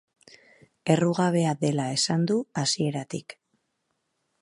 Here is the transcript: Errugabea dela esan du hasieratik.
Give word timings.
Errugabea 0.93 1.53
dela 1.65 1.87
esan 1.99 2.25
du 2.33 2.41
hasieratik. 2.63 3.37